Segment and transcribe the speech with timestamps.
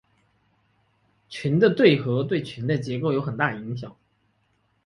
[1.29, 3.95] 群的对合对群的结构有很大影响。